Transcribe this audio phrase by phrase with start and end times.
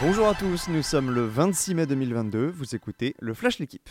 [0.00, 3.88] Bonjour à tous, nous sommes le 26 mai 2022, vous écoutez le Flash L'équipe.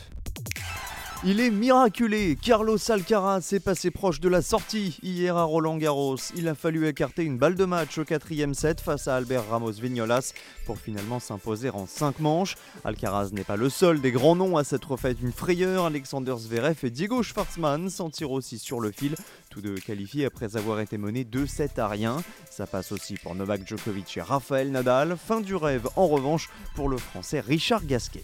[1.25, 6.15] Il est miraculé, Carlos Alcaraz est passé proche de la sortie hier à Roland Garros.
[6.35, 9.71] Il a fallu écarter une balle de match au quatrième set face à Albert Ramos
[9.71, 10.31] Vignolas
[10.65, 12.55] pour finalement s'imposer en 5 manches.
[12.85, 15.85] Alcaraz n'est pas le seul des grands noms à s'être fait une frayeur.
[15.85, 19.15] Alexander Zverev et Diego Schwartzmann s'en tirent aussi sur le fil,
[19.61, 22.17] deux qualifiés après avoir été menés 2-7 à rien.
[22.49, 25.17] Ça passe aussi pour Novak Djokovic et Rafael Nadal.
[25.17, 28.23] Fin du rêve en revanche pour le français Richard Gasquet.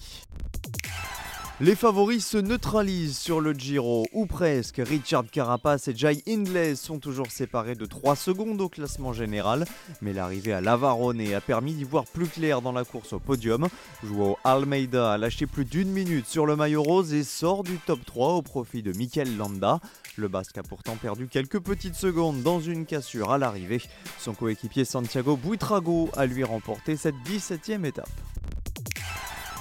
[1.62, 4.82] Les favoris se neutralisent sur le Giro, ou presque.
[4.84, 9.66] Richard Carapace et Jai Hindley sont toujours séparés de 3 secondes au classement général,
[10.02, 13.68] mais l'arrivée à Lavarone a permis d'y voir plus clair dans la course au podium.
[14.04, 18.04] Joao Almeida a lâché plus d'une minute sur le maillot rose et sort du top
[18.04, 19.80] 3 au profit de Mikel Landa.
[20.18, 23.82] Le Basque a pourtant perdu quelques petites secondes dans une cassure à l'arrivée.
[24.18, 28.10] Son coéquipier Santiago Buitrago a lui remporté cette 17e étape.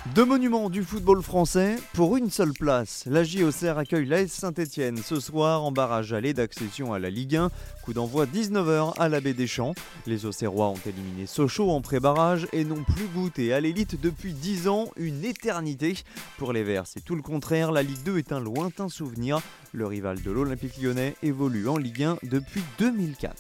[0.06, 3.04] Deux monuments du football français pour une seule place.
[3.06, 7.50] La JOCR accueille l'AS Saint-Etienne ce soir en barrage allé d'accession à la Ligue 1.
[7.84, 9.76] Coup d'envoi 19h à la baie des Champs.
[10.08, 14.66] Les Auxerrois ont éliminé Sochaux en pré-barrage et n'ont plus goûté à l'élite depuis 10
[14.66, 15.94] ans, une éternité.
[16.36, 17.70] Pour les Verts, c'est tout le contraire.
[17.70, 19.40] La Ligue 2 est un lointain souvenir.
[19.72, 23.36] Le rival de l'Olympique lyonnais évolue en Ligue 1 depuis 2004.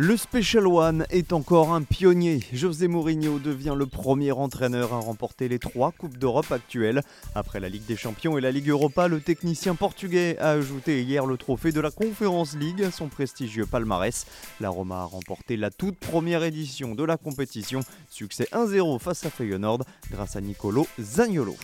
[0.00, 2.38] Le Special One est encore un pionnier.
[2.52, 7.02] José Mourinho devient le premier entraîneur à remporter les trois Coupes d'Europe actuelles.
[7.34, 11.26] Après la Ligue des Champions et la Ligue Europa, le technicien portugais a ajouté hier
[11.26, 14.24] le trophée de la Conference League à son prestigieux palmarès.
[14.60, 17.80] La Roma a remporté la toute première édition de la compétition.
[18.08, 21.56] Succès 1-0 face à Feyenoord grâce à Nicolo Zagnolo.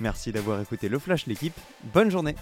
[0.00, 1.60] Merci d'avoir écouté le Flash l'équipe.
[1.92, 2.36] Bonne journée